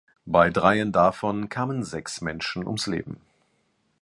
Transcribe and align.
Bei 0.25 0.49
dreien 0.49 0.91
davon 0.91 1.47
kamen 1.47 1.83
sechs 1.83 2.21
Menschen 2.21 2.65
ums 2.65 2.87
Leben. 2.87 3.21